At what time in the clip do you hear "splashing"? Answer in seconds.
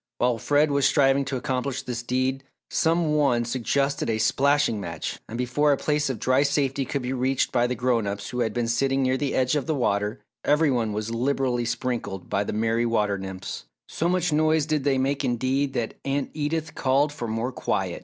4.17-4.81